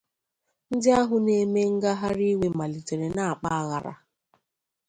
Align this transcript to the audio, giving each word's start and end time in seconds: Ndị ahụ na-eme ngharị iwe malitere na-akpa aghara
Ndị 0.73 0.89
ahụ 0.99 1.15
na-eme 1.25 1.61
ngharị 1.75 2.25
iwe 2.33 2.47
malitere 2.57 3.07
na-akpa 3.15 3.49
aghara 3.59 3.93